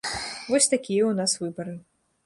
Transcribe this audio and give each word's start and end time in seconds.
Вось 0.53 0.69
такія 0.71 1.03
ў 1.11 1.21
нас 1.23 1.37
выбары. 1.45 1.73